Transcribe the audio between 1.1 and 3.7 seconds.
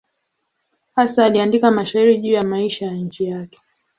aliandika mashairi juu ya maisha ya nchi yake.